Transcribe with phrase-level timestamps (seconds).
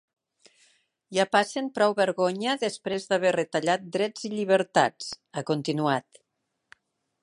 [1.17, 6.25] Ja passen prou vergonya després d’haver retallat drets i llibertats, ha continuat.